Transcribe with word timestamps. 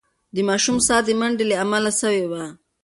د 0.35 0.37
ماشوم 0.49 0.77
ساه 0.87 1.01
د 1.07 1.09
منډې 1.19 1.45
له 1.49 1.55
امله 1.63 1.91
سوې 2.01 2.25
وه. 2.31 2.43